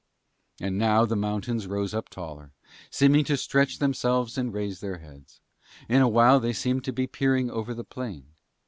And 0.59 0.79
now 0.79 1.05
the 1.05 1.15
mountains 1.15 1.67
rose 1.67 1.93
up 1.93 2.09
taller, 2.09 2.53
seeming 2.89 3.23
to 3.25 3.37
stretch 3.37 3.77
themselves 3.77 4.35
and 4.35 4.51
raise 4.51 4.79
their 4.79 4.97
heads. 4.97 5.41
In 5.87 6.01
a 6.01 6.09
while 6.09 6.39
they 6.39 6.53
seemed 6.53 6.83
to 6.85 6.91
be 6.91 7.05
peering 7.05 7.51
over 7.51 7.71
the 7.75 7.83
plain. 7.83 8.25